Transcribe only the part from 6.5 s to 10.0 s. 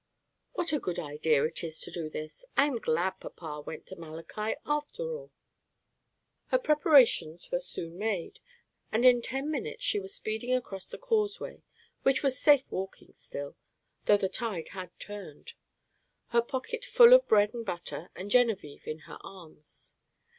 preparations were soon made, and in ten minutes she